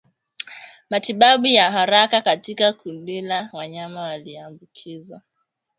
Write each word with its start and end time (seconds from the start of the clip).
Matibabu 0.89 1.47
ya 1.47 1.71
haraka 1.71 2.21
katika 2.21 2.73
kundila 2.73 3.49
wanyama 3.53 4.01
walioambukizwa 4.01 5.21